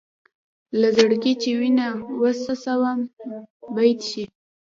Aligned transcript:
له 0.79 0.87
زړګي 0.97 1.33
چې 1.41 1.49
وينه 1.59 1.85
وڅڅوم 2.21 2.99
بېت 3.75 3.99
شي. 4.09 4.23